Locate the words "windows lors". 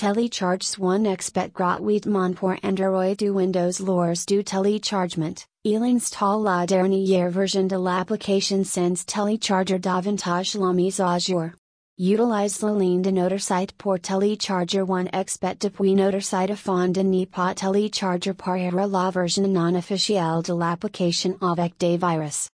3.28-4.24